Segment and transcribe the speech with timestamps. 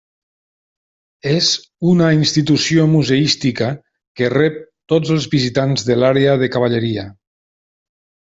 [1.33, 1.49] És
[1.91, 3.67] una institució museística
[4.21, 4.57] que rep
[4.95, 7.07] tots els visitants de l'àrea de Cavalleria.